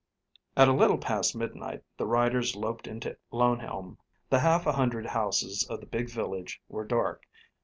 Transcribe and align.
At 0.57 0.67
a 0.67 0.73
little 0.73 0.97
past 0.97 1.35
midnight 1.35 1.83
the 1.95 2.07
riders 2.07 2.55
loped 2.55 2.87
into 2.87 3.17
Lone 3.29 3.61
Elm. 3.61 3.99
The 4.31 4.39
half 4.39 4.65
a 4.65 4.71
hundred 4.73 5.05
houses 5.05 5.63
of 5.69 5.79
the 5.79 5.85
big 5.85 6.09
village 6.09 6.59
were 6.67 6.85
dark. 6.87 7.21